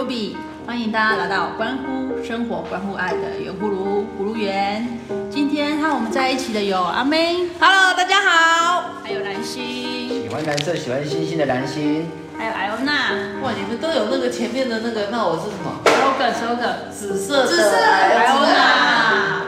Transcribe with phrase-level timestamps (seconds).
[0.00, 0.34] Ruby，
[0.66, 4.98] 欢迎大家来到关乎生活、关乎爱的圆葫芦葫芦园。
[5.28, 12.06] 今天和我们在一起的有阿妹，Hello，大家好；还有蓝心，喜欢蓝色、喜欢星星的蓝心；
[12.38, 13.10] 还有艾欧娜。
[13.42, 19.42] 哇，你们都有那个前面的那个，那我是什么？slogan，slogan，紫色的紫色艾欧娜。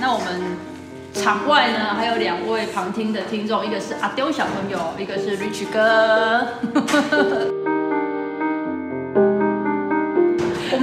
[0.00, 0.40] 那我们
[1.14, 7.55] 场外呢还有两位旁听的听众，一个是阿丢小朋友，一个是 Rich 哥。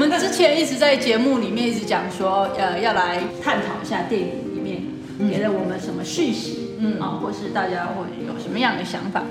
[0.08, 4.84] 们之前一直在节目里面一直讲说，呃，要来探讨一下电影里面
[5.32, 9.24] 给了我们什么讯息，嗯啊，或是大家会有什么样的想法。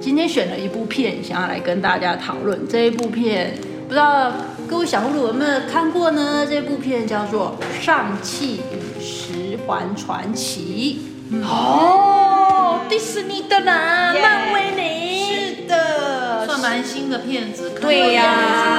[0.00, 2.66] 今天选了一部片，想要来跟大家讨论。
[2.68, 3.54] 这一部片
[3.88, 4.32] 不知道
[4.66, 6.46] 各位小葫芦有没有看过呢？
[6.48, 11.00] 这部片叫做《上汽与十环传奇》。
[11.42, 15.26] 哦，迪士尼的啦漫威呢？
[15.26, 17.70] 是的，算蛮新的片子。
[17.80, 18.75] 对呀。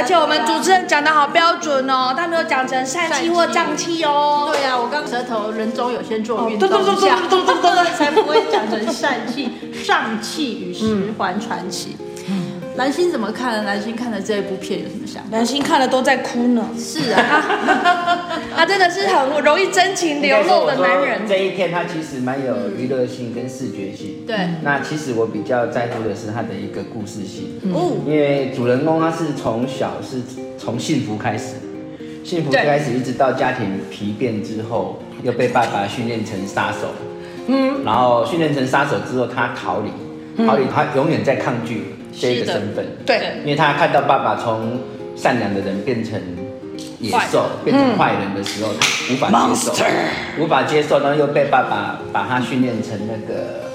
[0.00, 4.48] 而且我们主持人讲的好标准哦，他没有讲成疝气或胀气哦。
[4.50, 7.18] 对呀、啊，我刚舌头人中有先做运动一下，
[7.98, 9.50] 才不会讲成疝气。
[9.86, 11.96] 胀气与十环传奇。
[12.80, 13.62] 蓝心怎么看？
[13.66, 15.28] 蓝心看了这一部片有什么想法？
[15.32, 16.66] 蓝心看了都在哭呢。
[16.78, 17.20] 是啊，
[18.56, 21.20] 他 真的是很容易真情流露的男人。
[21.28, 24.24] 这一片他其实蛮有娱乐性跟视觉性。
[24.26, 24.34] 对。
[24.62, 27.60] 那其实我比较在乎的是他的一个故事性。
[27.70, 27.98] 哦。
[28.06, 30.22] 因为主人公他是从小是
[30.56, 31.56] 从幸福开始，
[32.24, 36.88] 幸福开始一直到家庭疲变之后，又被爸爸训练成杀手。
[37.46, 37.84] 嗯。
[37.84, 41.82] 然后训练成杀手之后，他逃离，逃离，他永远在抗拒。
[42.18, 44.78] 这个身份，对，因为他看到爸爸从
[45.16, 46.20] 善良的人变成
[46.98, 49.72] 野兽，变成坏人的时候，他无法接受.
[50.38, 53.70] 无法接受，然后又被爸爸把他训练成那个，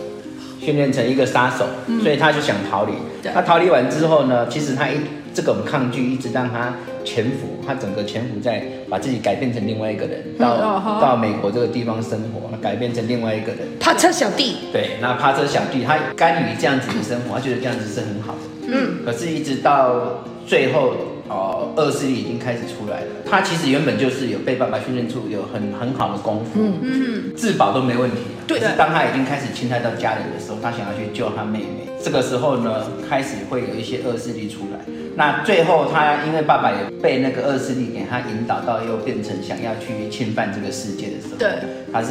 [0.59, 2.93] 训练成一个杀手，嗯，所以他就想逃离。
[3.33, 4.95] 他逃离完之后呢，其实他一
[5.35, 6.73] 这种抗拒一直让他
[7.03, 13.59] 潜伏，他整个潜伏在把自己改变成另外一个人，到、嗯、到美国这个地方生活，改变成另外一个人。
[13.79, 14.55] 帕车小弟。
[14.71, 18.67] 对，那帕车小弟他甘于这样子的生活，他觉得这样子是很好的。
[18.67, 19.03] 嗯。
[19.05, 20.93] 可是，一直到最后，
[21.27, 23.07] 哦，恶势力已经开始出来了。
[23.29, 28.17] 他其实原本就是有被爸爸训练出有很很好的功夫，嗯嗯，自保都没问题。
[28.47, 28.59] 对。
[28.59, 31.89] 可是当他已经开始侵害到家人的时候，他想要去救他妹妹。
[32.03, 34.79] 这个时候呢，开始会有一些恶势力出来。
[35.17, 41.49] 那最后，他因为爸爸也被那个恶势力给他引导到，又变成想要去侵犯这个世界的时候，对，
[41.91, 42.09] 他是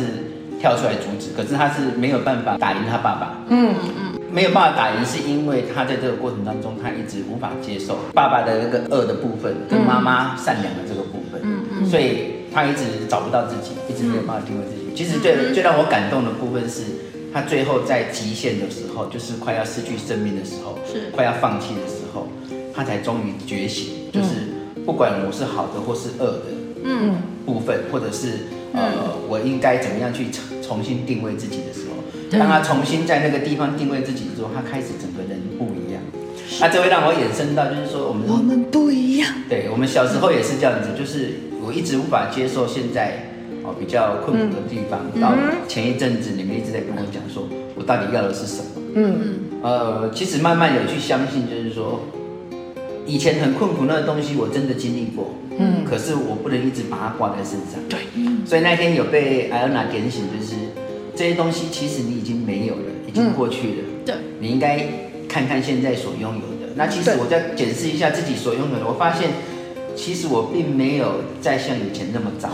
[0.59, 3.39] 跳出来阻止，可是他是没有办法打赢他爸爸。
[3.51, 11.41] 嗯嗯，没有办法打赢，是因为他在这个过程当中，他一直无法接受爸爸的那个恶的部分，跟妈妈善良的这个部分。
[11.45, 14.93] 嗯嗯，所以他一直找不到自己，一直没有办法定位自己。
[14.93, 16.83] 其实最最让我感动的部分是，
[17.33, 21.13] 他最后在极限的时候，就是快要失去生命的时候，是。
[21.13, 22.27] 快要放弃的时候。
[22.75, 24.51] 他才终于觉醒，就是
[24.85, 26.47] 不管我是好的或是恶的，
[26.83, 27.15] 嗯，
[27.47, 31.84] 部分，或者是呃，我应该怎么样去重重新定位自己的时候，
[32.39, 36.03] 当他重新在那个地方定位自己的时候，他开始整个人不一样。
[36.61, 39.29] 那这会让我衍生到，就是说我们我们不一样。
[39.49, 43.35] 对，我们小时候也是这样子，就是我一直无法接受现在
[43.65, 45.01] 哦比较困苦的地方。
[45.21, 45.35] 到
[45.67, 48.83] 前一阵子你们一直在跟我讲说，我到底要的是什么？
[48.95, 49.15] 嗯，
[49.63, 52.01] 呃，其实慢慢有去相信，就是说。
[53.07, 57.99] 以前很困苦那个东西，我真的经历过，嗯，可是我不能一直把它挂在身上，对，
[58.47, 60.55] 所以那天有被艾欧娜点醒，就是
[61.17, 64.87] 这些东西其实你已经没有了，已经过去了，对，你应该
[65.29, 66.73] 看看现在所拥有的。
[66.77, 69.31] 那其实我再检视一下自己所拥有的，我发现
[69.95, 72.49] 其实我并没有再像以前那么糟，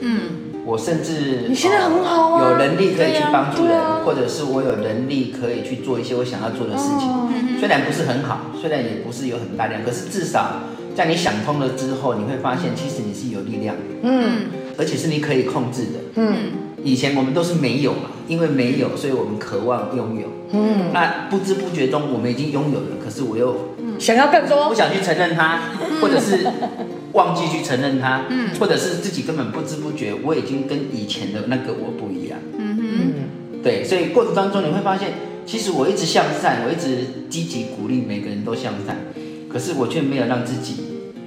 [0.00, 0.20] 嗯。
[0.68, 7.60] 我甚至你现在很好啊，有能力可以去帮助人，或者是我有能力可以去做一些我想要做的事情。
[7.60, 10.62] 虽然不是很好，虽然也不是有很大量，可是至少
[10.96, 14.46] 在你想通了之后，你会发现其实你是有力量的，嗯，
[14.76, 16.34] 而且是你可以控制的，嗯。
[16.86, 20.92] 以前我们都是没有嘛，因为没有，所以我们渴望拥有，嗯。
[20.94, 25.60] 那不知不觉中我们已经拥有了，可是我又想要更多，不想去承认它，
[26.00, 26.46] 或者是。
[27.12, 35.14] 忘记去承认它，嗯，或者是自己根本不知不觉，我已经跟以前的那个我不一样，嗯哼，对，所以过程当中你会发现，
[35.46, 38.98] 其实我一直向善，我一直积极鼓励每个人都向善，
[39.50, 40.74] 可是我却没有让自己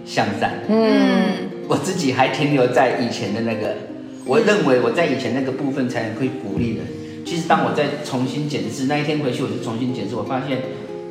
[0.06, 3.74] 向善，嗯，我自己还停留在以前的那个，
[4.30, 6.86] 我认为我在以前那个部分才能可以鼓励人，
[7.26, 10.60] 其实当我在重新检视那一天回去，我就重新检视，我发现，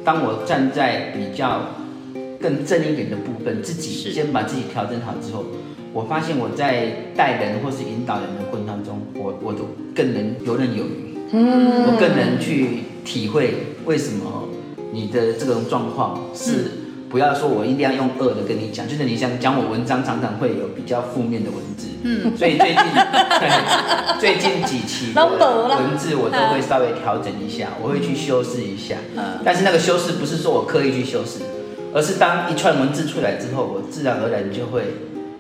[0.05, 1.75] 当我站在比较。
[2.41, 5.45] 更正一点的部分，自己先把自己调整好之后，
[5.93, 6.87] 我发现我在
[7.17, 13.55] 带人或是引导人的过程当中，我我都更能游刃有余，嗯，我更能去体会
[13.85, 14.49] 为什么
[14.93, 16.71] 你的这种状况是
[17.09, 21.89] 不要说我一定要用恶的跟你讲，就是你想讲我文章，常常会有比较负面的文字。
[22.03, 22.85] 嗯，所以最近
[24.21, 28.97] 最近几期的文字我都会稍微调整一下，我会去修饰一下。
[29.17, 31.41] 嗯，但是那个修饰不是说我刻意去修饰，
[31.95, 34.83] 而是当一串文字出来之后，我自然而然就会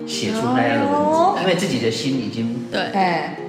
[0.06, 2.80] 写出那样的文字，因为自己的心已经对。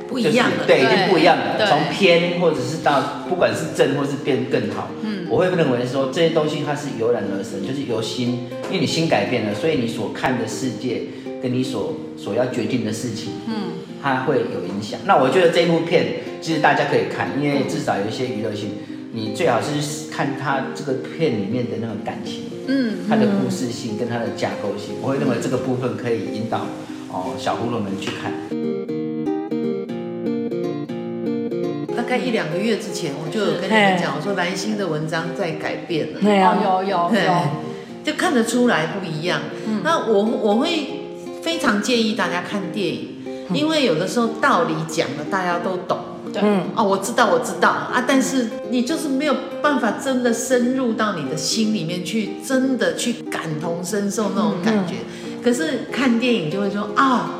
[0.10, 1.68] 不一样了，对，已经不一样了。
[1.68, 11.04] 从偏或者是到，不管是正或是变更好，嗯，我会认为说这些东西它是由然而生，就是由心，因为你心改变了，所以你所看的世界
[11.44, 13.54] 跟你所所要决定的事情，嗯，
[14.02, 15.00] 它会有影响。
[15.06, 16.06] 那我觉得这部片
[16.42, 18.72] 其实大家可以看，因为至少有一些娱乐性。
[19.12, 26.68] 你最好是看它这个片里面的那种感情，嗯，它的故事性跟它的架构性，我会认为这个部分可以引导
[27.12, 28.32] 哦小葫芦们去看。
[32.10, 36.20] 在一两个月之前，我就有跟你们讲，我说蓝星的文章在改变了。
[36.20, 37.34] 对啊，有有有，
[38.04, 39.42] 就看得出来不一样。
[39.84, 41.02] 那我我会
[41.44, 43.10] 非常建议大家看电影，
[43.54, 46.00] 因为有的时候道理讲了大家都懂。
[46.34, 46.42] 对，
[46.76, 54.96] 哦，我知道，我知道啊，但是你就是没有办法真的深入到你的心里面去，真的去感同身受那种感觉。
[55.44, 57.36] 可是看电影就会说啊。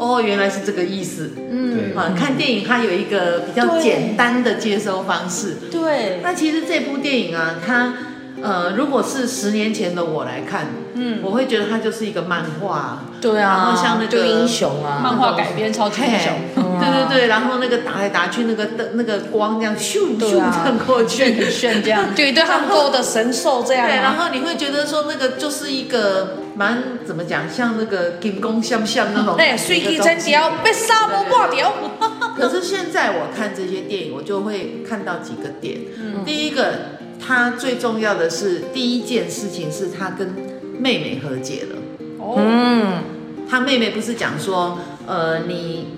[0.00, 1.30] 哦，原来是这个意思。
[1.36, 5.56] 嗯，啊，看电影它有一个比较简单的接收方式。
[5.70, 6.20] 对。
[6.22, 7.94] 那其实这部电影啊，它
[8.42, 13.04] 呃，如果是十年前的我来看，嗯，我会觉得它就是一个漫画。
[13.20, 13.64] 对啊。
[13.66, 16.32] 然后像那个英雄啊，漫画改编超级英雄。
[16.80, 22.14] 对对对，然后那个打来打去，那个灯那个光这样咻咻闪过去，很炫这样。
[22.14, 23.86] 对对， 他们勾的神兽这样。
[23.86, 26.36] 对，然后你会觉得说那个就是一个。
[26.56, 31.72] 蛮怎么讲，像那个金光闪闪那种，哎，水气真调，被沙漠挂掉。
[32.36, 35.78] 可是现在我看这些电影，我就会看到几个点。
[35.96, 40.34] 嗯，第一个，他最重要的是第一件事情是他跟
[40.78, 41.76] 妹妹和解了。
[42.18, 43.02] 哦，嗯，
[43.48, 45.88] 他妹妹不是讲说，呃，你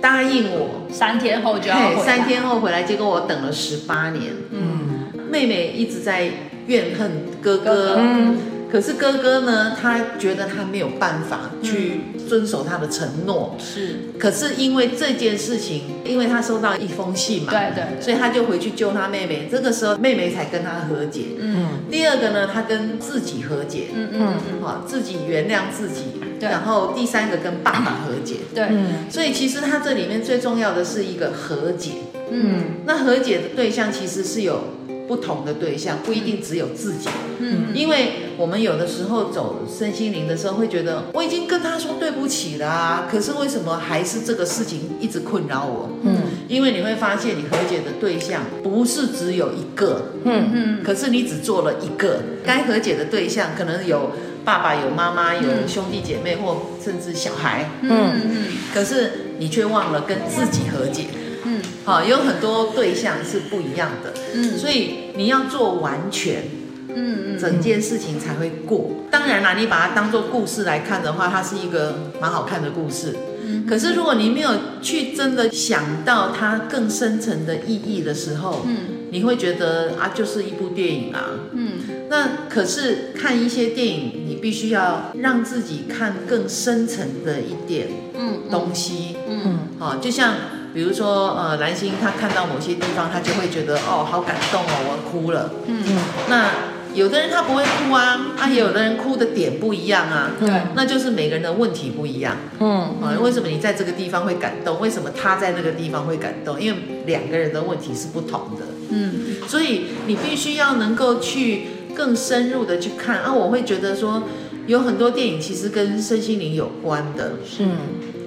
[0.00, 4.32] 答应我三天后就要回来，三天后回来，结果我等了十八年。
[4.50, 6.30] 嗯，妹妹一直在
[6.66, 7.10] 怨恨
[7.40, 7.96] 哥哥。
[7.98, 8.38] 嗯。
[8.70, 12.00] 可是哥哥呢，他觉得他没有办法去
[12.32, 13.54] 遵守他的承诺。
[13.58, 13.96] 是。
[14.18, 19.48] 可是因为这件事情，因为他收到一封信嘛，对对，所以他就回去救他妹妹。
[19.52, 21.24] 这个时候妹妹才跟他和解。
[21.38, 21.82] 嗯。
[21.90, 23.88] 第二个呢，他跟自己和解。
[23.94, 24.62] 嗯嗯嗯。
[24.62, 26.04] 好，自己原谅自己。
[26.40, 26.48] 对。
[26.48, 28.36] 然后第三个跟爸爸和解。
[28.54, 28.66] 对。
[29.10, 31.90] 所以其实他这里面最重要的是一个和解。
[32.30, 32.76] 嗯。
[32.86, 34.80] 那和解的对象其实是有。
[35.08, 37.08] 不同的对象不一定只有自己，
[37.38, 45.90] 嗯，因为我们有的时候走身心灵的时候，会觉得我已经跟他说对不起了啊，可是为什么还是这个事情一直困扰我？
[46.02, 46.16] 嗯，
[46.48, 50.50] 因为你会发现你和解的对象不是只有一个，嗯。
[50.52, 54.12] 嗯，可是你只做了一个，该和解的对象可能有
[54.44, 57.90] 爸爸、有妈妈、有兄弟姐妹或甚至小孩，嗯。
[57.90, 61.06] 嗯，可是你却忘了跟自己和解。
[61.44, 61.60] 嗯。
[61.84, 66.44] 好，有很多对象是不一样的，嗯，所以你要做完全，
[66.94, 68.90] 嗯嗯，整件事情才会过。
[69.10, 73.16] 当然啦，你把它当做故事来看的话，它是一个蛮好看的故事。
[73.44, 74.50] 嗯，可是如果你没有
[74.80, 78.76] 去真的想到它更深层的意义的时候，嗯，
[79.10, 81.72] 你会觉得啊，就是一部电影啊，嗯，
[82.08, 90.34] 那可是看一些电影，你必须要让自己看更深层的一点，嗯，东西，嗯，好，就像。
[90.74, 95.50] 比如说，呃，蓝星他看到某些地方，他就会觉得哦，好感动哦，我哭了。
[95.66, 95.98] 嗯嗯。
[96.30, 96.46] 那
[96.94, 100.32] 有的人他不会哭啊，啊，有的人哭的点不一样啊。
[100.38, 100.48] 对。
[100.74, 102.36] 那就是每个人的问题不一样。
[102.60, 102.68] 嗯。
[103.02, 104.80] 啊，为什么你在这个地方会感动？
[104.80, 106.60] 为什么他在那个地方会感动？
[106.60, 108.66] 因为两个人的问题是不同的。
[108.90, 109.36] 嗯。
[109.46, 113.32] 所以你必须要能够去更深入的去看啊。
[113.32, 114.22] 我会觉得说，
[114.66, 117.32] 有很多电影其实跟身心灵有关的。
[117.46, 117.64] 是。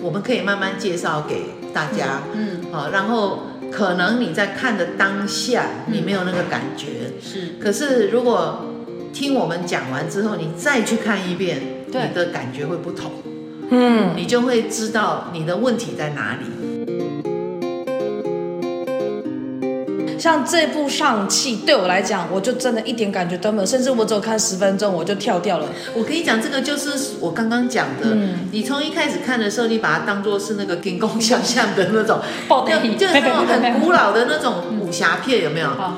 [0.01, 3.39] 我们可以慢慢介绍给大家，嗯，好，然后
[3.75, 8.73] 可能你在看的当下，你没有那个感觉，是，可是如果
[9.11, 13.11] 听我们讲完之后，你再去看一遍，你的感觉会不同，
[13.69, 16.45] 嗯，你就会知道你的问题在哪里。
[20.17, 25.67] 像这部上气对我来讲，我就真的一点感觉都没有，甚至我只有看十分钟我就跳掉了。
[25.93, 32.19] 我跟你讲，这个就是我刚刚讲的，嗯、你从一开始看的时候，你把它当做是那个金光想象的那种，
[32.49, 35.67] 就就是那种很古老的那种武侠片，有没有？
[35.69, 35.97] 好，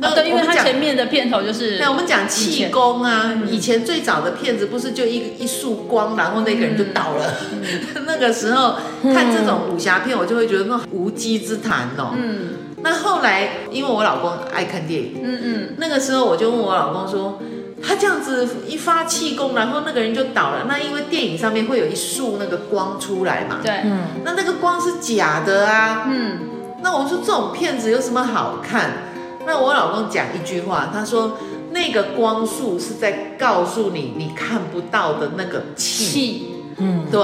[0.00, 7.34] 那对，因为它前面的片头就是，那我们讲气功啊，以前最早的片子不是就一一束光，然后那个人就倒了。
[7.52, 7.60] 嗯、
[8.06, 12.14] 那个时候看这种武侠片，我就会觉得那无稽之谈哦。
[12.16, 12.67] 嗯。
[12.82, 17.38] 那后来，因为我老公爱看电影，嗯嗯，那个时候我就问我老公说
[17.82, 20.66] ：“他这样子一发气功，然后那个人就倒了。
[20.68, 26.38] 那因为电影上面会有一束那个光出来嘛，对，嗯，那那个光是假的啊，嗯，
[26.82, 29.08] 那我说这种片子有什么好看？
[29.46, 31.38] 那我老公讲一句话，他说
[31.70, 37.20] 那个光束是在告诉你你看不到的那个气，嗯，对，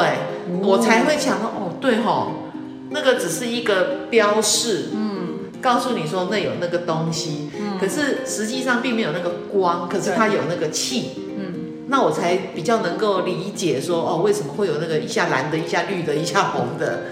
[0.62, 2.50] 我才会想到哦，对吼，
[2.90, 5.03] 那个只是一个标示，嗯，
[5.64, 7.48] 告诉你说那有那个东西。
[7.80, 17.04] 可是实际上并没有那个光，可是它有那个气，嗯，那我才比较能够理解说哦，为什么会有那个一下蓝的，一下绿的，一下红的？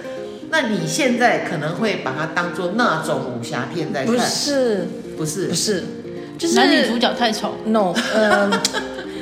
[0.50, 4.14] 那你现在可能会把它当做那种武侠片在看？
[4.14, 5.85] 不是，不是，不是，
[6.38, 7.54] 就是男女主角太丑。
[7.64, 8.62] No，嗯、呃，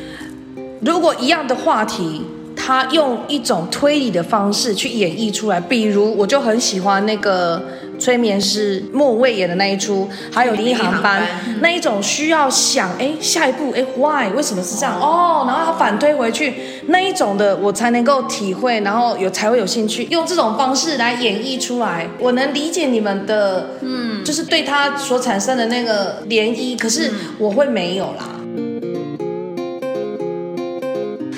[0.83, 2.23] 如果一样的话题，
[2.55, 7.63] 他用一种推理的方式去演绎出来，比如我就很喜欢那个。
[8.01, 11.23] 催眠师莫文蔚演的那一出，还有《灵异航班》
[11.61, 14.35] 那一种需要想，哎，下一步，哎，why？
[14.35, 14.99] 为什么是这样？
[14.99, 16.55] 哦，然后他反推回去
[16.87, 22.09] 那一种的，我才能够体会，然后有才会有兴趣，用这种方式来演绎出来。
[22.19, 28.41] 我能理解你们的，嗯，就是对他所产生的那个涟漪，可是我会没有啦。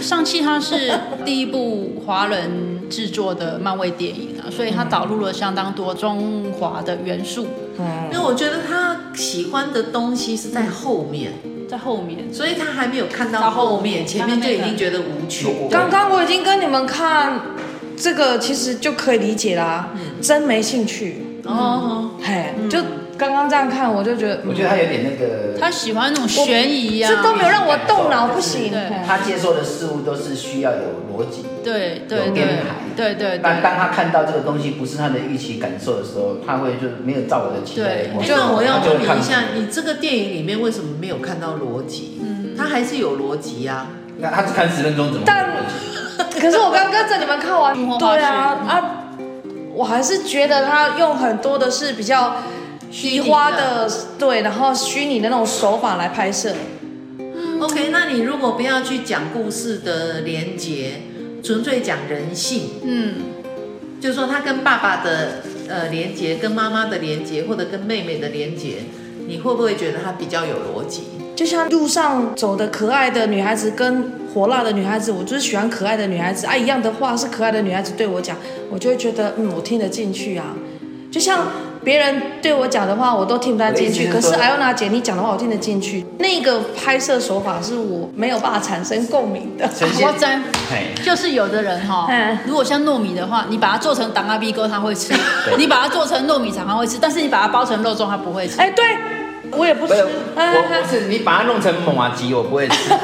[0.01, 0.93] 上期他是
[1.25, 2.72] 第一部华人。
[2.93, 7.47] 制作的漫威电影啊，所以他导入了相当多中华的元素。
[7.79, 11.33] 嗯，因为我觉得他喜欢的东西是在后面，
[11.67, 15.49] 在后面，所以他还没有看到后面，前面就已经觉得无趣。
[15.71, 17.41] 刚刚我已经跟你们看
[17.97, 19.89] 这个，其实就可以理解啦，
[20.21, 21.41] 真没兴趣。
[21.45, 22.79] 哦，嘿，就。
[23.19, 28.73] 刚刚这样看，我就觉得，我觉得他有点那个，他喜欢那种悬疑呀，这都没有让我动脑，不行。
[29.07, 30.79] 他接受的事物都是需要有
[31.13, 32.47] 逻辑，对对对，
[32.97, 33.41] 对对。
[33.43, 38.07] 但当他看到这个东西不是他的预期感受的时候，他会就没有照我的期待。
[38.27, 42.19] 就我要问你一下，你这个电影里面为什么没有看到逻辑？
[42.23, 43.87] 嗯，他还是有逻辑呀。
[44.19, 45.23] 那他只看十分钟怎么？
[45.25, 45.47] 但
[46.41, 49.05] 可是我刚刚在你们看完， 对啊啊，
[49.75, 52.35] 我还是觉得他用很多的是比较。
[52.93, 56.53] 虚花的对，然后虚拟的那种手法来拍摄。
[57.59, 61.01] OK，那你如果不要去讲故事的连结，
[61.43, 63.15] 纯粹讲人性，嗯，
[63.99, 68.81] 就是说他跟爸爸的呃连结，跟妈妈的连结，或者跟妹妹的连结，
[69.27, 71.05] 你会不会觉得他比较有逻辑？
[71.35, 78.37] 就像路上走的可爱的女孩子跟火辣的女孩子，我就是喜欢可爱的女孩子啊，一样的话是可爱的女孩子对我讲，
[78.71, 80.55] 我就会觉得嗯，我听得进去啊，
[81.11, 81.47] 就像。
[81.85, 84.09] 别人对我讲的话，我都听不太进去。
[84.09, 86.07] 可是艾欧娜姐，你讲的话我听得进去。
[86.19, 89.69] 那个拍摄手法是我没有办法产生共鸣的。
[89.81, 90.43] 我真，
[91.05, 92.09] 就是有的人哈，
[92.47, 95.13] 如果像糯米的话，你把它做成当阿 B 哥他会吃；
[95.59, 98.61] 你把它做成糯米肠他会吃，但是你把它包成肉粽他不会吃。
[98.61, 98.85] 哎，对，
[99.51, 99.95] 我也不吃。
[99.95, 102.93] 我不是，你把它弄成猛啊鸡，我不会吃。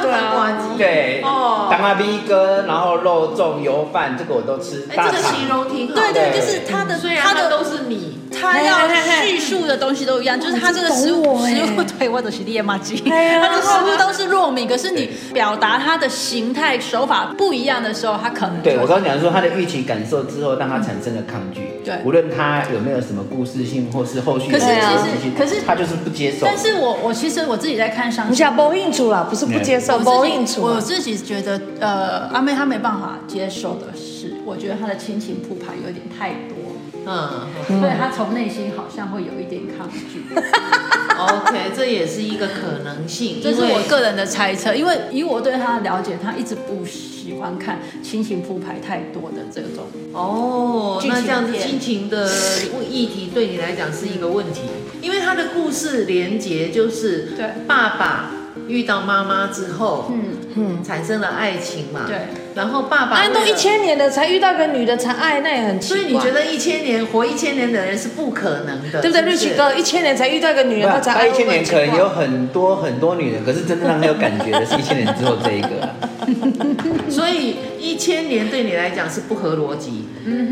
[0.00, 4.86] 对 啊，对哦，当阿 B 哥，然后肉粽、油饭，这个我都吃。
[4.90, 5.94] 哎，这个形容挺好。
[5.94, 8.88] 对对，就是他的，它的都是米，它要
[9.22, 21.60] 叙述的东西都一样，就是他这个食物 食物对，我的是烈麻鸡， 他的食物都是糯米，可是你表达它的形态手法不一样的时候，他可能对我刚刚讲说，他的预期感受之后，让他产生了抗拒。
[21.84, 26.46] 对，无论他有没有什么故事性，或是后续，可是其实可是他就是不接受。
[26.46, 30.62] 但是我我其实我自己在看上，你想播映出了，不是不接受，播映出。
[30.62, 36.63] 我自己觉得，呃，阿妹她没办法接受的是，我觉得她的亲情铺排有点太多，
[37.06, 40.22] 嗯，所以他从内心好像会有一点抗拒。
[41.16, 49.86] OK，这也是一个可能性，这是我个人的猜测，因为以我对他的了解，他一直不喜欢看亲情铺排太多的这种。
[50.12, 52.28] 哦，那这样子亲情的
[52.90, 54.62] 议题对你来讲是一个问题，
[55.00, 58.30] 因为他的故事连结就是对爸爸。
[58.68, 60.24] 遇到妈妈之后，嗯
[60.56, 62.16] 嗯，产生了爱情嘛，对。
[62.54, 66.02] 然后爸爸，啊，都一千年了才遇到个女的才爱，那也很奇怪。
[66.02, 69.22] 所以你觉得一千年活一千年的人是不可能的，对不对？
[69.22, 71.28] 瑞奇哥，一千年才遇到一个女人，他才爱。
[71.28, 75.68] 一千年可能有很多很多女人，可是真正让他有感觉的是一千年之后这一个。
[77.10, 80.08] 所以一千年对你来讲是不合逻辑。
[80.24, 80.48] 嗯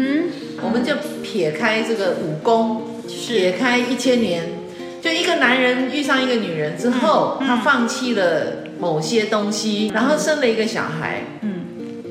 [0.58, 4.61] 哼，我们就撇开这个武功，撇开一千年。
[5.02, 11.24] 就一个男人遇上一个女人之后，嗯嗯、他放弃了某些东西，然后生了一个小孩。
[11.40, 11.64] 嗯，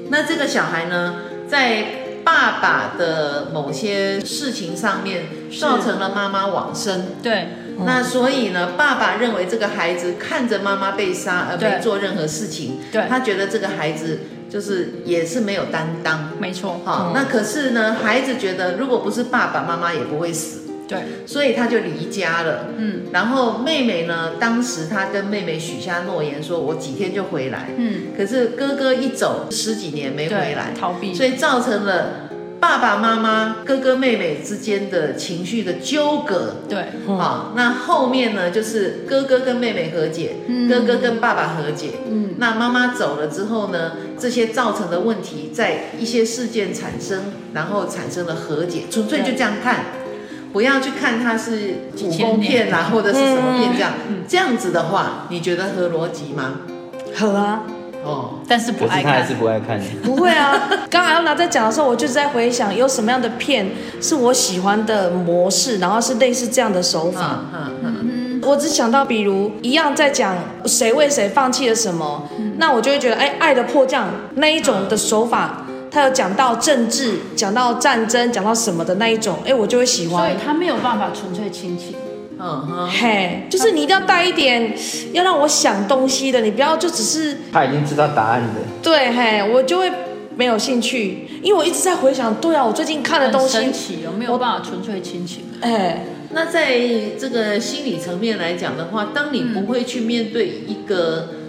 [0.09, 1.15] 那这个小孩呢，
[1.47, 1.85] 在
[2.25, 5.23] 爸爸的某些事情上面
[5.57, 7.15] 造成了妈妈往生。
[7.23, 7.47] 对，
[7.85, 14.19] 那所以呢，爸爸认为这个孩子看着妈妈被杀而没做任何事情，对，他觉得这个孩子
[14.49, 16.31] 就是也是没有担当。
[16.37, 20.70] 没错，哈，那可是呢，孩子觉得如果不是爸爸妈妈也不会死。
[20.91, 22.67] 对，所以他就离家了。
[22.77, 27.69] 嗯，然后妹妹呢，当时他跟妹妹许下诺言，说我几天就回来。
[27.77, 32.27] 嗯，可是哥哥一走十几年没回来，逃避，所以造成了。
[32.61, 49.85] 爸爸妈妈、哥哥妹妹之间的情绪的纠葛，对，好，那后面呢，就是哥哥跟妹妹和解，嗯、哥哥跟爸爸和解，嗯，那妈妈走了之后呢，这些造成的问题，在一些事件产生，然后产生了和解，纯粹就这样看，
[50.53, 56.61] 不要去看它是武功片啊，或者是什么片这样，嗯、这样子的话，你觉得合逻辑吗？
[57.15, 57.63] 合啊。
[58.03, 59.79] 哦，但是不爱看，他还是不爱看。
[60.03, 63.69] 不会啊， 刚刚安娜在讲的时候，我就在回想有什么样的片
[64.01, 67.41] 是我喜欢的模式，然后是类似这样的手法。
[67.53, 68.41] 嗯嗯嗯。
[68.43, 80.25] 我只想到，比如一样在讲谁为谁放弃了什么，嗯、那我就会觉得，哎，爱的迫降那一种的手法，他有讲到政治，讲到战争，讲到什么的那一种，哎，我就会喜欢。
[80.25, 81.93] 所以他没有办法纯粹亲情。
[82.43, 84.75] 嗯哼嘿，就是你一定要带一点，
[85.13, 88.61] 要让我想东西的，你不要就只是他已经知道答案的。
[88.81, 89.91] 对嘿，我就会
[90.35, 95.43] 没有兴趣，因为我一直在回想，对啊，我最近看的东西，神奇有没有办法纯粹亲情？
[95.61, 96.79] 哎，那在
[97.19, 101.40] 这个心理层面来讲的话，当你不会去面对一个、嗯、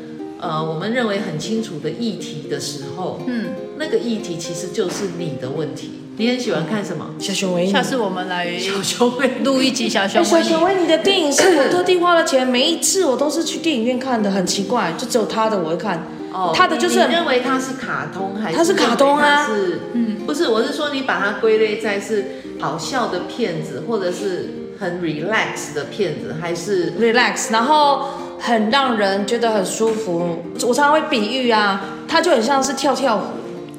[0.43, 6.01] 呃我们认为很清楚的议题的时候，嗯，那个议题其实就是你的问题。
[6.19, 7.15] 你很喜欢看什么？
[7.19, 7.71] 小熊维尼。
[7.71, 10.31] 下次我们来小熊维录一集小熊维尼。
[10.31, 16.07] 小熊维尼的电影 是我特地花了钱，每一次我都是去电影院看的，很奇怪，就只有他的我会看。
[16.33, 18.57] 哦，他的就是你认为他是卡通还是？
[18.57, 19.47] 他是卡通啊。
[19.47, 22.27] 是，嗯，不是，我是说你把它归类在是
[22.59, 30.43] 好笑的片子，或者是很 relax 的片子，还是 relax，然后很让人觉得很舒服。
[30.63, 33.25] 我常常会比喻啊，它就很像是跳跳虎。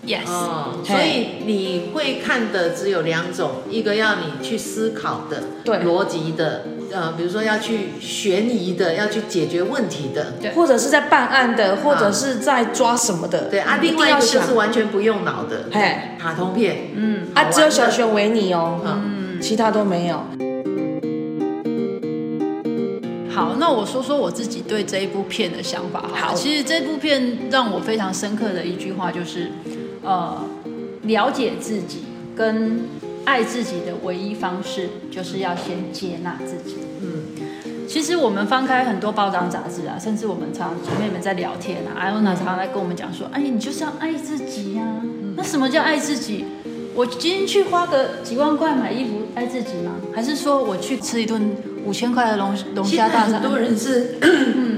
[0.05, 20.22] Yes，哦，所以你会看的只有两种，一个要你去思考的，对，逻辑的，呃，比如说要去悬疑的，要去解决问题的，对，或者是在办案的，或者是在抓什么的，对啊，另外一个就是完全不用脑的，哎，卡通片，嗯，啊，只有小熊维尼哦，嗯，其他都没有。
[23.33, 26.09] 好，那我说说我自己对这一部片的想法。
[26.13, 29.51] 好，其实这部片让我非常深刻的一句话就是。
[30.05, 30.37] 呃，
[31.03, 32.00] 了解自己
[32.35, 32.81] 跟
[33.24, 36.75] 爱自己的唯一方式，就是要先接纳自己。
[37.01, 37.24] 嗯，
[37.87, 44.83] 其实我们翻开很多报章杂志啊，甚至我们常姐妹们在聊天啊，艾欧娜常常在跟我们讲说：“哎，你就是要爱自己呀。”
[45.37, 46.43] 那什么叫爱自己？
[46.93, 49.93] 我今天去花个几万块买衣服，爱自己吗？
[50.13, 51.55] 还是说我去吃一顿？
[51.85, 54.17] 五千块的龙龙虾大餐，很多人是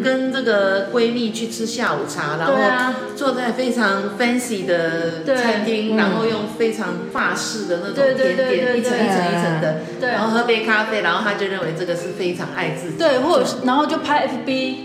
[0.03, 12.97] 跟这个闺蜜去吃下午茶，然后坐在非常 fancy 的餐厅，然后用非常法式的那种甜点，一层一层一层的，然后喝杯咖啡，然后他就认为这个是非常爱自己。
[12.97, 14.75] 对，或者是然后就拍 FB，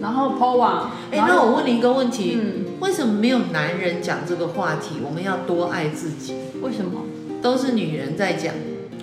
[0.00, 0.90] 然后 po 网。
[1.10, 2.38] 哎，那我问你一个问题，
[2.80, 4.96] 为什么没有男人讲这个话题？
[5.04, 6.34] 我们要多爱自己？
[6.60, 7.02] 为什么？
[7.42, 8.54] 都是女人在讲。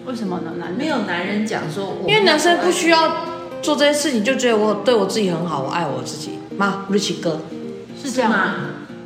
[0.05, 0.51] 为什么呢？
[0.57, 3.15] 男没有男人讲说，因为男生不需要
[3.61, 7.41] 做这些事情，就觉得我对我自己很好，我爱我自己妈？Richie 哥
[8.01, 8.55] 是这样吗？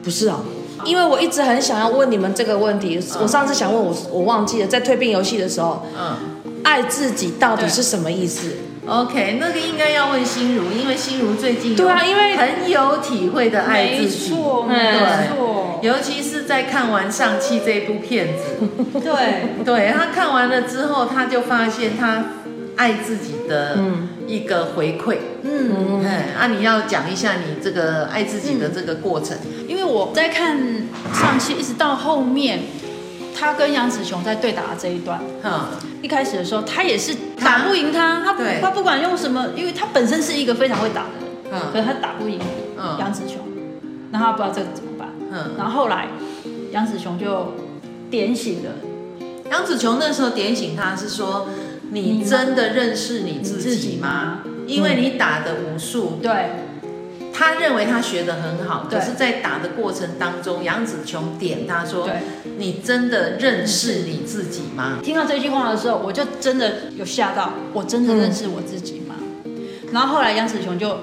[0.03, 0.39] 不是啊，
[0.85, 2.99] 因为我一直很想要问你们这个问题。
[3.21, 6.15] 我上次想问我，我忘记了，在蜕变游戏的时候，嗯，
[6.63, 8.49] 爱自己到底是什么意思
[8.85, 14.75] ？OK，那个应该要问心如，因为心如最近对啊，因为很有体会的爱自己，没错，没
[15.35, 15.79] 错。
[15.81, 18.67] 尤其是在看完《上气》这部片子，
[19.03, 22.23] 对，对他看完了之后，他就发现他
[22.77, 23.77] 爱自己的
[24.25, 25.17] 一个回馈。
[25.43, 29.37] 嗯，哎，啊，你要讲一下你这个爱自己的这个过程。
[29.43, 30.57] 嗯、因为我在看
[31.13, 32.59] 《上气》，一直到后面，
[33.35, 35.67] 他跟杨子琼在对打的这一段，嗯，
[36.01, 42.39] 一开始的时候，他也是打不赢他，他他，不管用什么，因为他本身是一个非常会打的人，嗯，可是他打不赢
[42.99, 43.39] 杨紫琼，
[44.11, 44.89] 那他不知道这个怎么。
[45.35, 46.09] 嗯，然后后来
[46.69, 47.53] 杨紫琼就
[48.11, 48.69] 点醒了。
[49.49, 51.47] 杨紫琼，那时候点醒他是说
[51.89, 54.43] ：“你真的认识你自己吗？
[54.67, 56.51] 因为你打的武术，对，
[57.33, 62.07] 他认为他学得很好，可是，在打的过程当中，杨紫琼点他说
[62.57, 69.15] ：‘你真的认识你自己吗？’听到这句话的时候，我就真的有吓到，我真的认识我自己吗？
[69.91, 70.97] 然后后来杨紫琼就。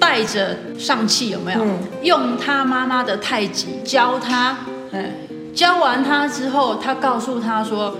[0.00, 1.62] 带着上气有没有？
[1.62, 4.56] 嗯、用他妈妈的太极教他，
[4.92, 5.12] 嗯，
[5.54, 7.98] 教完他之后，他告诉他说：“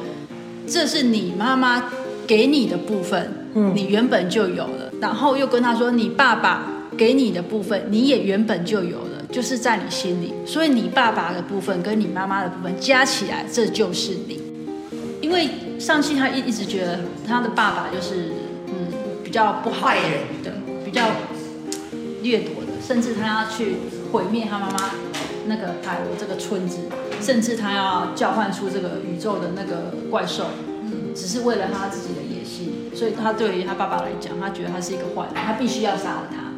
[0.67, 1.91] 这是你妈妈
[2.27, 6.63] 给你的部分，嗯，你原本就有了。”然后又跟他说：“你爸爸
[7.01, 10.35] 给你的部分，你也原本就有了，就是在你心里。
[10.45, 14.39] 所以你爸爸的部分跟你妈妈的部分加起来，这就是你。”
[15.23, 18.33] 因为上期他一一直觉得他的爸爸就是
[18.67, 18.93] 嗯
[19.25, 20.53] 比较不好的人，对，
[20.85, 21.07] 比较
[22.23, 23.77] 掠夺的，甚至他要去
[24.13, 24.91] 毁灭他妈妈
[25.47, 26.81] 那个海螺这个村子，
[27.23, 30.49] 甚至他要叫唤出这个宇宙的那个怪兽，
[30.83, 36.50] 嗯，只是为了他自己的野心，所以他对于他爸爸来讲，他觉得他是一个坏人，他必须要杀了他。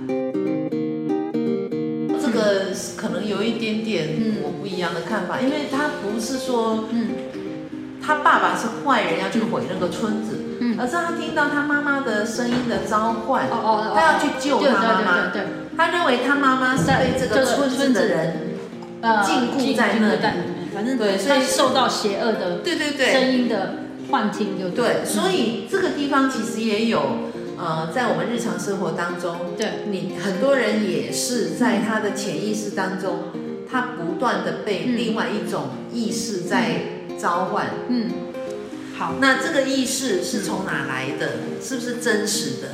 [2.42, 4.08] 这个可能有一点点
[4.42, 7.08] 我不一样的看法，因为他不是说，嗯，
[8.04, 15.42] 他爸爸是坏人要去毁那个村子，嗯，而是他听到他妈妈的声音的召唤，哦哦，他要去救他妈妈，对，
[15.76, 18.36] 他认为他妈妈是被这个村子的人
[19.24, 20.18] 禁锢在那里，
[20.74, 23.12] 反正对，所以受到邪恶的对对对。
[23.12, 23.74] 声音的
[24.10, 27.31] 幻听，就对，所以这个地方其实也有。
[27.58, 33.24] 呃，在我们日常生活当中，对你很多人也是在他的潜意识当中，
[33.70, 36.80] 他不断的被另外一种意识在
[37.20, 37.68] 召唤。
[37.88, 38.10] 嗯，
[38.96, 41.32] 好，那这个意识是从哪来的？
[41.62, 42.68] 是不是真实的？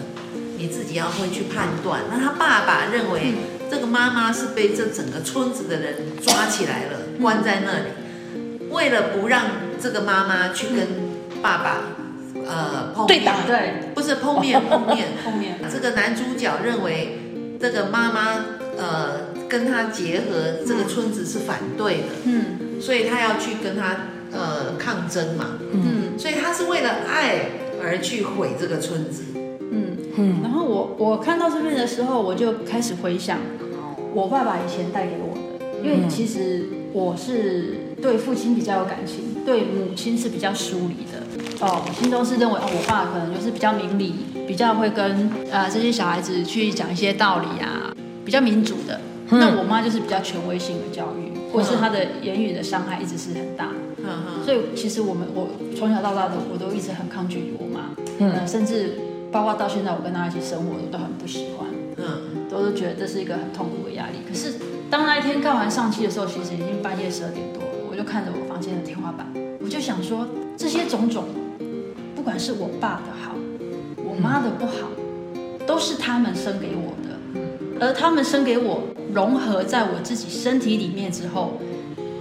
[0.56, 2.02] 你自己要会去判断。
[2.10, 3.34] 那他爸爸认为
[3.70, 9.44] 这个妈妈是被这整个村子的人抓起来了，关在那里，为了不让
[9.80, 10.86] 这个妈妈去跟
[11.42, 11.97] 爸爸。
[12.48, 15.58] 呃，碰，对打对，不是碰面，碰面， 碰面。
[15.70, 17.18] 这个男主角认为，
[17.61, 18.44] 这个妈妈
[18.78, 23.96] 呃跟他结合，这个村子是反对的，嗯，所以他要去跟他
[24.32, 27.50] 呃抗争嘛，嗯，所以他是为了爱
[27.82, 30.40] 而去毁这个村子，嗯嗯。
[30.42, 33.38] 然后我我看到这边的时候，我就开始回想
[34.14, 37.74] 我爸爸以前带给我的，因为其实我是。
[38.00, 41.18] 对父亲比较有感情，对母亲是比较疏离的。
[41.60, 44.14] 哦，我心中是认为，哦，我爸可能就是比较明理，
[44.46, 47.92] 比较会跟呃这些小孩子去讲一些道理啊，
[48.24, 49.00] 比较民主的。
[49.30, 53.68] 嗯、那我妈就是比较权威性的教育，或是她的言语的伤害一直是很大。
[53.98, 54.44] 嗯嗯。
[54.44, 57.90] 所以其实我们我从小到大的我都一直很抗拒我妈，
[58.20, 58.96] 嗯、呃，甚至
[59.32, 61.66] 包括到现在我跟她一起生活，我都很不喜欢。
[61.96, 64.20] 嗯，都是觉得这是一个很痛苦的压力。
[64.26, 64.54] 可是
[64.88, 67.60] 当那一天看完上期的时候，其实已经半夜十二点多。
[67.90, 69.26] 我就看着我房间的天花板，
[69.60, 70.24] 我就想说，
[70.56, 71.24] 这些种种，
[72.18, 73.37] 不管是我爸的好，
[74.04, 74.90] 我妈的不好，
[75.64, 78.83] 都是他们生给我的，而他们生给我，
[79.14, 81.59] 融合在我自己身体里面之后，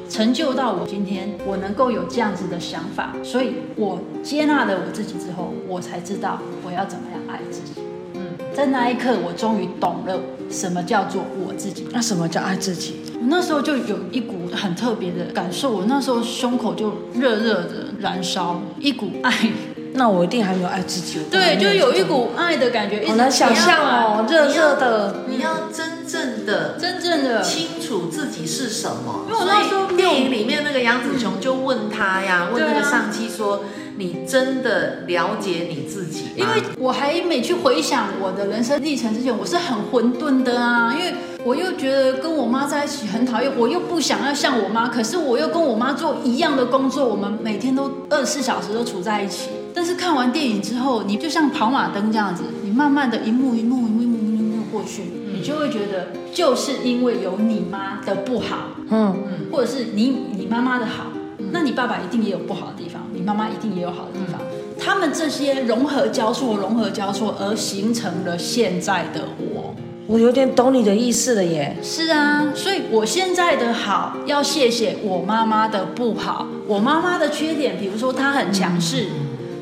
[0.08, 7.82] 成就到我今天，我能够有这样子的想法，所以我接纳了我自己之后，我才知道我要怎么样爱自己。
[8.14, 8.22] 嗯，
[8.54, 11.88] 在那一刻，我终于懂了什么叫做我自己。
[11.92, 12.98] 那什么叫爱自己？
[13.20, 19.52] 我那时候就有一股很特别的感受，我那时候胸口就热热的燃烧，一股爱。
[19.98, 21.20] 那我一定还没有爱自己。
[21.30, 23.06] 对，就有一股爱的感觉。
[23.08, 25.24] 好难想象哦，热热的。
[25.28, 29.26] 你要真正的、真正的清楚自己是什么。
[29.28, 33.64] 因为我那时候电影里面那个杨紫琼就问他呀，问那个上期说。
[34.00, 36.26] 你真的了解你自己？
[36.36, 40.94] 因为我还没去回想我的人生历程之前，我是很混沌的啊。
[40.96, 49.50] 因为我又觉得跟我妈在一起很讨厌，我又不想要像我妈，可是我又跟我妈做一样的工作，我们每天都二十四小时都处在一起。
[49.78, 61.12] 但是看完电影之后，你就像跑马灯这样子，你慢慢的一幕一幕一幕一幕一幕过去，你就会觉得就是因为有你妈的不好，嗯嗯，或者是你你妈妈的好。
[61.52, 64.42] 那你爸爸一定也有不好的地方，你妈妈一定也有好的地方，
[64.80, 69.76] 他们这些融合交错，融合交错而形成了现在的我。
[70.08, 71.78] 我有点懂你的意思了耶。
[71.84, 76.48] 是啊，所以我现在的好要谢谢我妈妈的不好。
[76.66, 79.08] 我妈妈的缺点，比如说她很强势，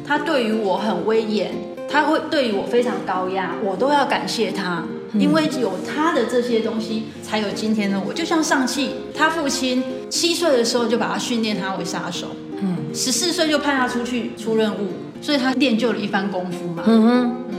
[0.06, 1.52] 她对于我很威严，
[1.90, 4.84] 他会对于我非常高压，我都要感谢他。
[5.18, 8.14] 因为有他的这些东西，才有今天的我。
[8.14, 14.90] 就像上气，他父亲七岁的时候就把他训练他为杀手，嗯，十四岁就派他出去出任务，
[15.22, 17.56] 所以他练就了一番功夫嘛，嗯哼，嗯，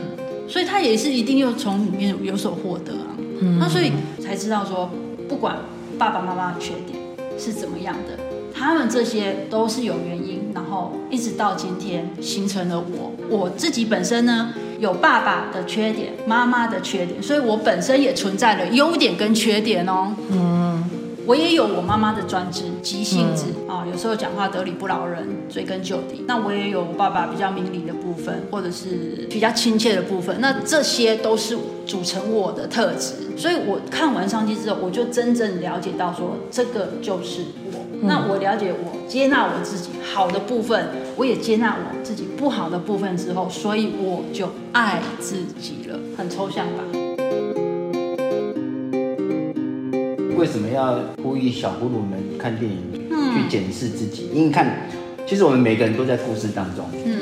[0.47, 3.91] 所以他也是一定又从里面有所获得啊，嗯，那所以
[4.23, 4.91] 才知道说，
[5.27, 5.57] 不管
[5.97, 6.99] 爸爸妈妈的缺点
[7.39, 13.13] 是怎么样的，他们这些都是有原因，然后一直到今天形成了我。
[13.29, 20.17] 我自己本身呢，有爸爸的缺点，妈妈的缺点，所以我本身也存在了优点跟缺点哦。
[20.31, 20.83] 嗯，
[21.27, 26.25] 我也有我妈妈的专制、急性子啊、有时候讲话得理不饶人、追根究底。
[26.27, 30.41] 那我也有我爸爸比较明理的部分，或者是比较亲切的部分。
[30.41, 33.13] 那这些都是组成我的特质。
[33.37, 37.43] 所以我看完尚气之后，我就真正了解到说，这个就是
[37.73, 37.76] 我。
[38.03, 45.99] 那我了解我，接纳我自己好的部分，我也接纳我自己不好的部分之后，所以我就爱自己了。
[46.17, 46.85] 很抽象吧？
[50.37, 54.29] 为什么要呼吁小葫芦们看电影去检视自己？
[54.33, 54.89] 嗯、因为看
[55.27, 56.85] 其实我们每个人都在故事当中。
[57.05, 57.21] 嗯。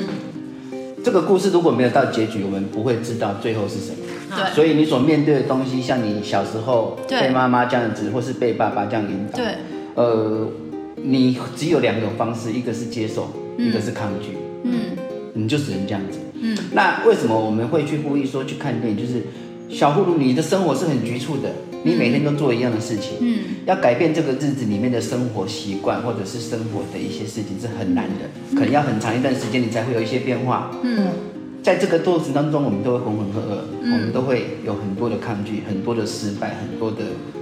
[1.03, 3.97] 这个故事如果没有到结局，我们不会知道最后是什么。
[4.35, 4.53] 对。
[4.53, 9.37] 所以你所面对的东西，像你小时候被妈妈这样子，或是被爸爸这样引导。
[9.37, 9.55] 对。
[9.95, 10.45] 呃，
[10.95, 14.37] 你只有两种方式，一个是接受，一个是抗拒。
[14.63, 14.97] 嗯。
[15.33, 16.19] 你就只能这样子。
[16.39, 16.57] 嗯。
[16.73, 18.97] 那为什么我们会去呼吁说去看电影？
[18.97, 19.21] 就是。
[19.67, 21.49] 小葫芦，你的生活是很局促的，
[21.83, 31.07] 你每天都做一样的事情，嗯，要改变这个日子里面的生活习惯或者是生活的一些事情是很难的，可能要很长一段时间你才会有一些变化，嗯，
[31.65, 36.97] 在这个过程当中，我们都会浑浑噩噩，我们都会有很多的抗拒，很多的失败，很多的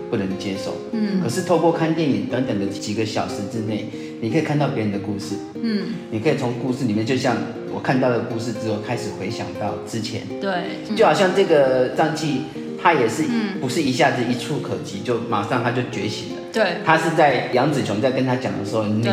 [0.10, 3.86] 不能接受，嗯，可是透过看电影，短短的几个小时之内，
[4.22, 7.36] 你可以看到别人的故事，嗯，你可以从故事里面就像。
[7.76, 12.44] 我看到的故事之后，开始回想到之前，对，就好像这个张继，
[12.80, 13.24] 他也是
[13.60, 16.42] 不是一下子一触可及，就马上它就觉醒了。
[16.54, 19.04] 对，他是在杨子琼在跟他讲的时候，你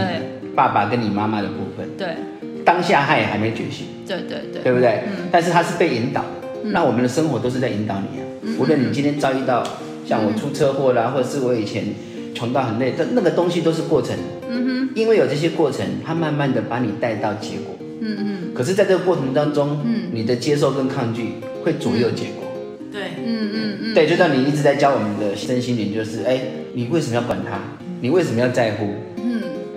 [0.55, 2.09] 爸爸跟你妈妈的部分，对，
[2.63, 3.87] 当下他也还没觉醒，
[4.19, 5.05] 对对对，对不对？
[5.31, 8.27] 但是他是被引导的，那我们的生活都是在引导你啊。
[8.59, 9.63] 无论你今天遭遇到
[10.05, 11.85] 像我出车祸啦，或者是我以前
[12.35, 14.17] 穷到很累，这那个东西都是过程。
[14.51, 17.77] 嗯哼，因为有这些过程，他慢慢的把你带到结果。
[18.01, 22.51] 嗯嗯，可是，在这个过程当中，嗯，你的接受跟抗拒会左右结果。
[22.91, 26.41] 对，嗯嗯嗯，对，就像你一直在教我们的身心灵，就是，哎，
[26.73, 27.61] 你为什么要管他？
[28.01, 28.89] 你为什么要在乎？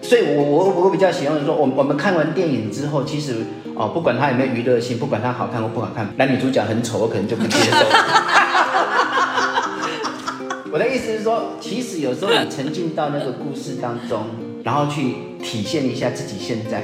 [0.04, 3.38] 嗯，所以我我我比较喜欢说，我我们看完电影之后，其实
[3.76, 7.78] 哦，不管它有没有娱乐性，不管它好看或不好看，男女主角很丑，我可能就不接受。
[10.72, 14.26] 我的意思是说，其实有时候你沉浸到那个故事当中，
[14.64, 16.84] 然后去体现一下自己现在。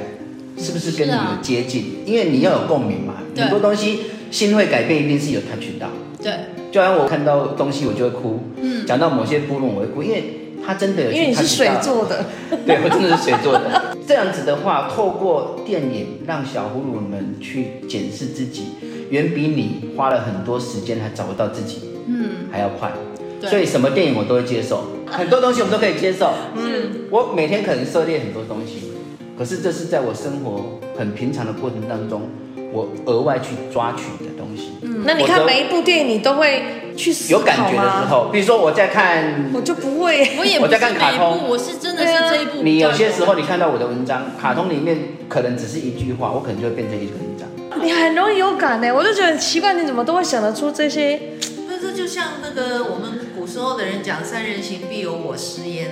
[0.58, 1.82] 是不是跟你有接近？
[1.82, 3.14] 啊、因为你要有共鸣嘛。
[3.34, 5.86] 很多东西心会改变，一定是有 touch 到。
[6.22, 6.32] 对，
[6.70, 8.40] 就像我看到东西我就会哭。
[8.60, 8.84] 嗯。
[8.84, 11.10] 讲到某些部分我会哭，因为他真的有。
[11.10, 12.26] 因为你是水做的。
[12.64, 13.96] 对，我真的是水做的。
[14.06, 18.66] 这样子的话，透过电影让小葫芦们去检视自己，
[19.10, 22.92] 远比你花了很多时间还找不到自己，嗯，还要快。
[23.40, 26.32] 对所以什么电影我都会接受，很多东西我们都可以接受。
[26.54, 27.08] 嗯。
[27.10, 28.92] 我每天可能涉猎很多东西。
[29.36, 32.22] 可是这是在我生活很平常的过程当中，
[32.72, 34.29] 我额外去抓取的东
[34.60, 34.72] 西。
[34.82, 37.38] 嗯，那你看每一部电影，你都会去思考？
[37.38, 42.62] 有感觉的时候，比如说我在看，我就不会，我也不是每一部，我在看卡通，我是真的是这一部。
[42.62, 47.48] 你有些时候你看到我的文章，卡通里面可能只是一句话，我可能就会变成一个文章。
[47.82, 51.20] 你很容易有感呢，我就觉得很奇怪，你怎么都会想得出这些？
[51.68, 55.88] 那这就像那个我们古时候的人讲“三人行，必有我师焉”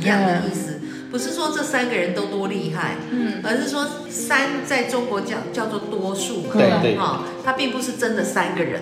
[0.00, 0.71] 一样的意思。
[1.12, 8.80] 不是说这三个人都多厉害，嗯，而是说三在中国叫叫做多数，对对，哈，它并不是真的三个人，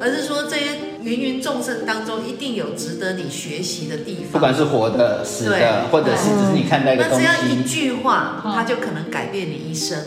[0.00, 0.66] 而是说这些
[1.02, 9.98] 芸芸众生当中一定有值得你学习的地方，不管是活的、死的，或者是只是你看待的东西，那只要一句话，它就可能改变你一生。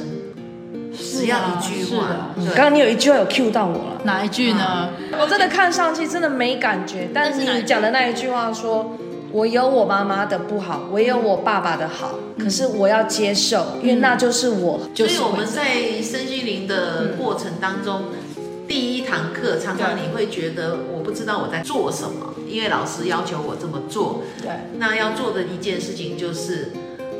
[0.97, 4.89] 只要一句话，刚刚你有一句话有 cue 到我了，哪一句呢？
[5.19, 8.97] 我真的看上去真的没感觉，但是你讲的那一句话说。
[9.31, 14.79] 我有我妈妈的不好，我也有我爸爸的好，嗯、可是我要接受，因为那就是我。
[14.95, 18.05] 所以我们在身心灵的过程当中，
[18.37, 24.23] 嗯、第一堂课常常你会觉得我不知道我在做什么，因为老师要求我这么做。
[24.41, 26.71] 对，那要做的一件事情就是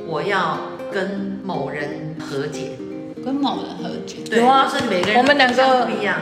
[0.07, 0.59] 我要
[0.91, 2.71] 跟某人和解，
[3.23, 4.17] 跟某人和解。
[4.29, 6.17] 对，有啊，就是每个人我们两个不一样。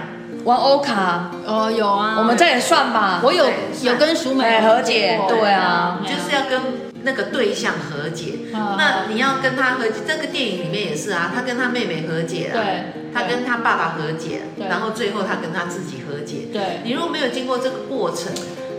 [0.46, 3.20] 玩欧卡哦，有啊，我们这也算吧。
[3.24, 3.46] 我有
[3.82, 6.62] 有跟淑美和解，对啊，就是要跟
[7.02, 8.38] 那个对象和解。
[8.54, 16.48] 那你要跟他和解，这个电影里面也是啊，他跟他妹妹和解了，对，他跟他爸爸和解，然后最后他跟他自己和解。
[16.54, 18.32] 对，你如果没有经过这个过程，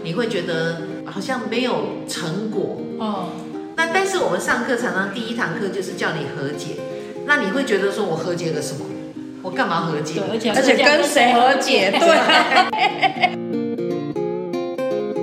[0.05, 2.81] 你会觉得好像没有成果。
[3.00, 3.31] 哦，
[3.74, 6.76] 那但是我们上课常常第一堂课就是叫你和解，
[7.26, 8.85] 那你会觉得说我和解了什么？
[9.46, 10.20] 我干嘛和解？
[10.28, 11.92] 而且而且跟谁和解？
[11.92, 12.00] 对。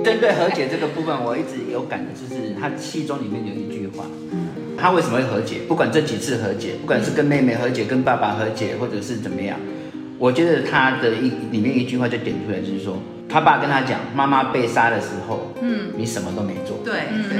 [0.02, 4.06] 针对和解这个部分，我一直有感的就是他戏中里面有一句话，
[4.78, 5.58] 他为什么会和解？
[5.68, 9.58] 不管这几次和解，不管是跟妹妹和解、跟爸爸和解，或者是怎么样，
[10.18, 12.96] 我觉得他的一里面一句话就点出来，就是说
[13.28, 16.94] 他爸跟他讲，妈妈被杀的时候，嗯，你什么都没做，对，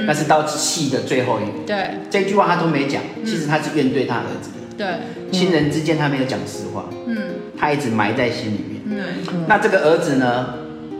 [0.07, 4.51] 但是到戏的最后一，对，这句话他都没讲，其实他是怨对他儿子。
[4.77, 4.87] 对，
[5.33, 7.17] 亲人之间他没有讲实话，嗯，
[7.59, 8.83] 他一直埋在心里面。
[8.89, 10.55] 对，那这个儿子呢，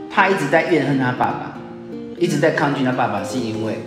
[0.09, 1.57] 他一直在怨恨他爸爸，
[2.17, 3.79] 一直在抗拒他爸爸，是因为，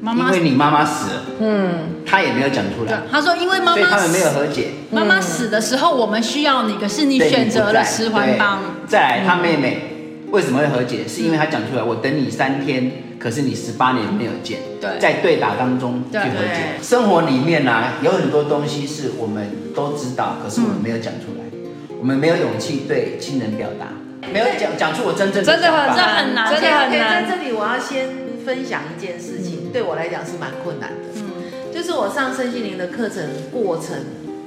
[0.00, 1.70] 妈妈因为你妈妈死了，嗯，
[2.06, 3.02] 他也没有讲出来。
[3.10, 4.68] 他说因为妈妈，所以他们没有和解。
[4.90, 8.60] 妈妈死的时候，我们需要你，可是你选择了十环帮。
[8.86, 11.06] 再来，他妹妹为什么会和解？
[11.06, 16.80] 是因为他讲出来，我等你三天，可是你十八年没有见，对，在对打当中去和解。
[16.82, 21.68] 生活里面呢、啊，有很多东西是我们都知道，可是我们没有讲出来，嗯、
[22.00, 23.88] 我们没有勇气对亲人表达，
[24.32, 27.28] 没有讲讲出我真正的真的很这很难，真的很难。
[27.28, 28.08] 在这里我要先
[28.46, 33.96] 分享一件事情，嗯、对我来讲是蛮困难的，嗯，就是我上身心灵的课程过程，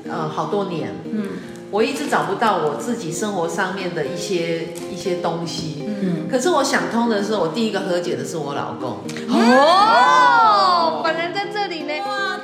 [0.10, 1.28] 呃，好多年，嗯。
[1.74, 9.00] 我一直找不到我自己生活上面的一些一些东西，嗯，可是我想通的是，我第一个和解的是我老公。
[9.30, 11.94] 哦，本人在这里呢，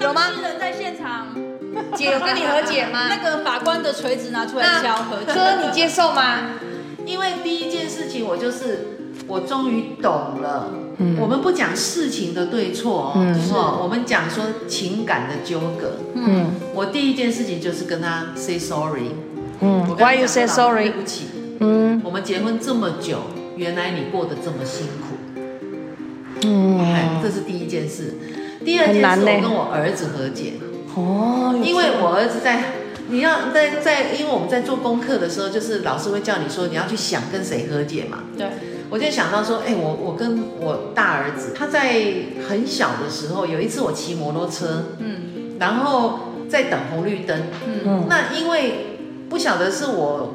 [0.01, 0.23] 有吗？
[0.41, 1.27] 人在现场，
[1.95, 3.07] 姐有跟你和解吗？
[3.07, 6.39] 那个法官的锤子拿出来敲和解，哥你接受吗？
[7.05, 8.98] 因为第一件事情，我就是
[9.29, 10.71] 我终于懂了。
[10.97, 15.93] 嗯，我们不讲事情的对错哦，嗯，是，我们讲说情感的纠葛。
[16.15, 19.11] 嗯，我第一件事情就是跟他 say sorry。
[19.61, 20.89] 嗯，Why you say sorry？
[20.89, 21.27] 对不起。
[21.59, 23.19] 嗯，我们结婚这么久，
[23.55, 25.15] 原来你过得这么辛苦。
[26.43, 28.15] 嗯，这是第一件事。
[28.65, 30.53] 第二件事，我跟我儿子和解。
[30.95, 32.73] 哦，因为我儿子在，
[33.07, 38.23] 你要在在，因为我们在做功课的时候，就是老师会叫你说你要去想跟谁和解嘛。
[38.37, 38.47] 对。
[38.89, 42.01] 我就想到说，哎、欸，我我跟我大儿子，他在
[42.49, 48.97] 很小的时候，有一次我骑摩托车，嗯，然后在等红绿灯，嗯，那因为
[49.29, 50.33] 不晓得是我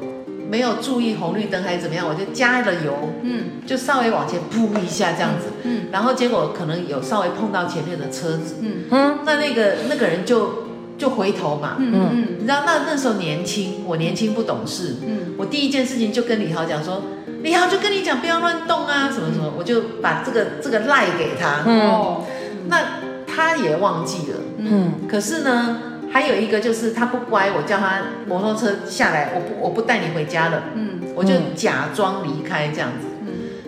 [0.49, 10.63] 没有注意红绿灯还是怎么样，我就加了油，嗯，就稍微往前扑一下这样子，嗯，然后结果可能有稍微碰到前面的车子，嗯嗯，那那个那个人就
[10.97, 17.01] 就回头嘛，嗯嗯，你知道那那时候年轻，我年轻不懂事，嗯，我第一件事情就跟李豪讲说。
[17.45, 21.61] 李豪就跟你讲不要乱动啊，什么什么，我就把这个这个赖给他。
[21.67, 22.23] 嗯，
[22.69, 22.81] 那
[23.27, 24.37] 他也忘记了。
[24.57, 25.79] 嗯，可是呢，
[26.11, 30.63] 还有一个就是他不乖，我叫他摩托车下来，我不我不带你回家了。
[30.73, 33.05] 嗯，我就假装离开这样子。
[33.21, 33.27] 嗯，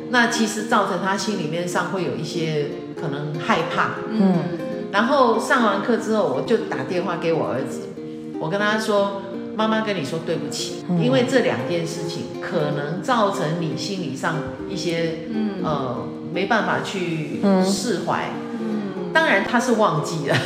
[0.09, 3.91] 那其实造成他心里面上会有一些可能害怕。
[4.09, 4.57] 嗯，
[4.91, 7.81] 然后上完课之后，我就打电话给我儿子，
[8.39, 9.21] 我跟他说。
[9.57, 14.35] 妈妈跟你说对不起，因为这两件事情可能造成你心理上
[14.69, 18.29] 一些，嗯呃没办法去释怀。
[18.61, 20.37] 嗯，当然他是忘记了，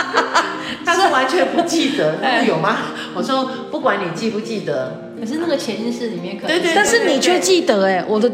[0.86, 2.16] 他是完全不记得。
[2.48, 2.78] 有吗？
[3.14, 8.32] 我说不管你记不记得，可是那个潜意识里面可能，对对，但是你却记得哎，我的。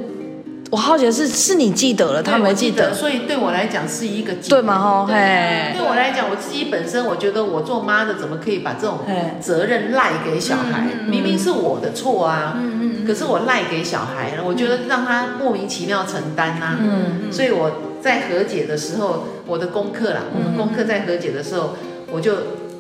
[0.70, 4.78] 我好奇的是，是你记得了，他没记得，所以对我来讲是一个对吗？
[4.78, 8.98] 吼，嘿，对我来讲，我自己本身，我觉得我做妈的怎么可以把这种
[9.40, 10.88] 责任赖给小孩？
[11.06, 17.70] 明明是我的错啊，嗯嗯，可是我赖给小孩，我觉得让他莫名其妙承担啊，嗯，所以我
[18.02, 21.76] 在和解的时候，我的功课啦，我们功课在和解的时候，
[22.10, 22.32] 我就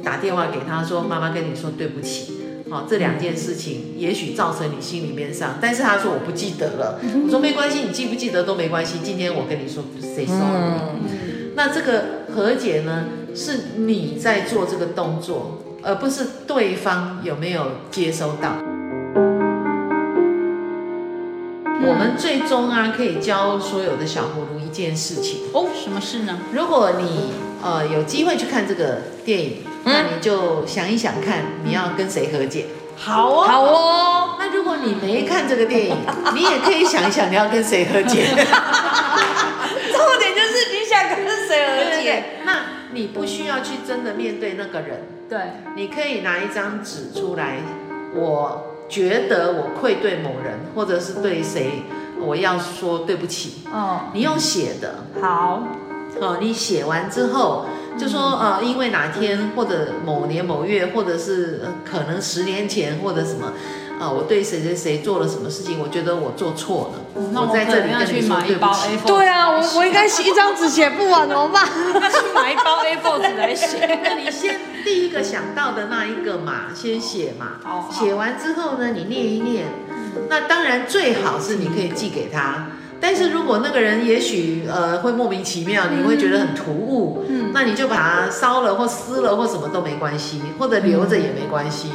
[0.02, 2.32] 打电话给他说：“妈妈跟你说对不起。”
[2.68, 6.98] 好，这两件事情也许造成你心里面上，但是他说我不记得了。
[7.24, 8.98] 我说没关系，你记不记得都没关系。
[9.04, 10.80] 今天我跟你说 say sorry。
[11.54, 13.04] 那这个和解呢，
[13.36, 18.56] 是你在做这个动作，而不是对方有没有接收到。
[21.88, 26.40] 我们最终啊，可以教所有的小葫芦一件事情哦，什么事呢？
[26.52, 27.30] 如果你
[27.62, 29.58] 呃有机会去看这个电影。
[29.86, 32.66] 那你就想一想看，你要跟谁和解？
[32.96, 34.36] 好哦，好哦。
[34.38, 35.96] 那如果你没看这个电影，
[36.34, 38.26] 你也可以想一想你要跟谁和解。
[38.34, 42.24] 重点就是你想跟谁和解。
[42.44, 45.38] 那你不需要去真的面对那个人，对，
[45.76, 47.58] 你可以拿一张纸出来。
[48.14, 51.84] 我觉得我愧对某人，或者是对谁，
[52.18, 53.62] 我要说对不起。
[53.72, 55.04] 哦，你用写的。
[55.20, 55.62] 好。
[56.18, 57.66] 哦，你写完之后。
[57.98, 63.46] 就说呃，因为哪天或者某年某月，或者是可能十年前或者什么，
[63.98, 68.98] 啊、呃，我对谁谁谁做了什么事情，我觉得我做错了，嗯、我在这里跟你说对不起。
[69.06, 71.66] 对啊，我我应该写一张纸写不完怎么办？
[71.94, 74.00] 那去买一包 A4 纸来写。
[74.04, 77.52] 那你先第一个想到的那一个嘛，先写嘛。
[77.64, 77.86] 哦。
[77.90, 79.66] 写完之后呢，你念一念。
[80.28, 82.66] 那当然最好是你可以寄给他。
[83.08, 91.88] 但是如果那个人也许呃会莫名其妙，你会觉得很突兀，嗯，那你就把它烧了或撕了或什么都没关系，或者留着也没关系，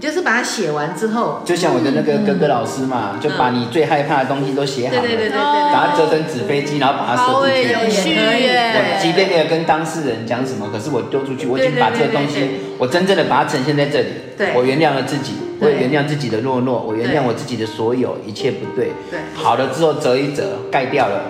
[0.00, 8.96] 你就是把它写完之后，就像我的那个哥哥老师嘛，就把你最害怕的东西都写好了，对对对对，把它折成纸飞机，然后把它射出去，有趣耶！
[8.98, 12.48] 即便没有跟当事人讲什么，可是我丢出去，我已经把这个东西，
[12.78, 15.34] 我真正的把它呈现在这里，对，我原谅了自己。
[15.62, 18.92] 我也原谅自己的懦弱，我原谅我自己的所有一切不对。
[19.10, 21.20] 对，好了之后折一折，盖掉了，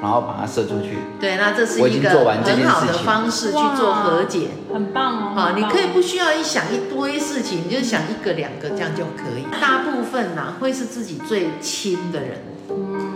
[0.00, 0.98] 然后把它射出去。
[1.20, 5.32] 对，那这是一个很好的方式去做和解，很棒哦。
[5.34, 9.46] 好，你可以不需要一想一堆事情，你就想一个两个这样就可以。
[9.60, 13.12] 大部分呢会是自己最亲的人，嗯，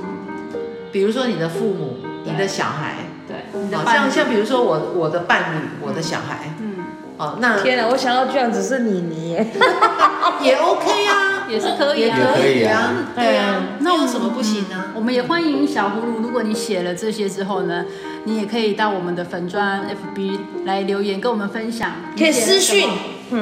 [0.93, 6.85] 比如说你的父母，你的小孩，对，好像像比如说我我的伴侣，我的小孩，嗯，
[7.17, 9.33] 哦，那天哪，我想到居然只是你你，
[10.45, 14.93] 也 OK 啊，也是可以，也可以啊，对啊，那有什么不行呢？
[14.95, 17.85] 我们也欢迎小葫芦，如果你写了这些之后呢，
[18.25, 19.83] 你也可以到我们的粉砖
[20.15, 22.89] FB 来留言跟我们分享，可以私讯。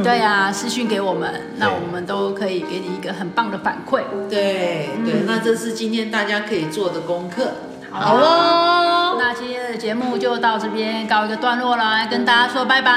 [0.03, 1.29] 对呀、啊，私讯给我们，
[1.59, 4.01] 那我们都可以给你一个很棒的反馈。
[4.31, 7.51] 对对，那这是今天大家可以做的功课。
[7.91, 12.91] 好喽，那今天的节目就到这边告一个段落了，跟大家说拜拜，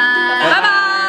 [0.43, 1.04] 拜拜。